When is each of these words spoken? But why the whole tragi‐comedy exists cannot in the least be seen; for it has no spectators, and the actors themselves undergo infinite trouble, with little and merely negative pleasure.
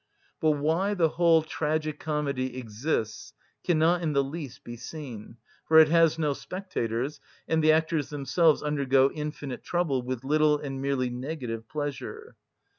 But 0.39 0.53
why 0.57 0.95
the 0.95 1.09
whole 1.09 1.43
tragi‐comedy 1.43 2.55
exists 2.55 3.33
cannot 3.63 4.01
in 4.01 4.13
the 4.13 4.23
least 4.23 4.63
be 4.63 4.75
seen; 4.75 5.37
for 5.67 5.77
it 5.77 5.89
has 5.89 6.17
no 6.17 6.33
spectators, 6.33 7.19
and 7.47 7.63
the 7.63 7.71
actors 7.71 8.09
themselves 8.09 8.63
undergo 8.63 9.11
infinite 9.11 9.61
trouble, 9.63 10.01
with 10.01 10.23
little 10.23 10.57
and 10.57 10.81
merely 10.81 11.11
negative 11.11 11.69
pleasure. 11.69 12.35